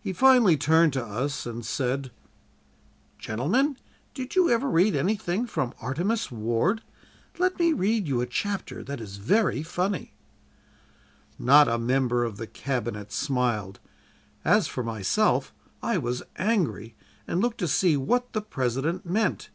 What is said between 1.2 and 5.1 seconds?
and said: "'Gentlemen, did you ever read